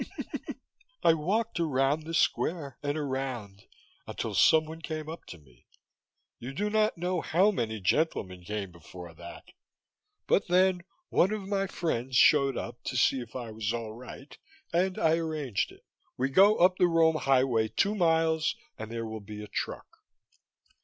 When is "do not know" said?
6.53-7.21